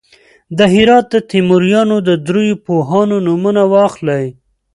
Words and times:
د 0.57 0.59
هرات 0.73 1.05
د 1.13 1.15
تیموریانو 1.31 1.97
د 2.07 2.09
دریو 2.27 2.61
پوهانو 2.65 3.15
نومونه 3.27 3.63
واخلئ. 3.73 4.25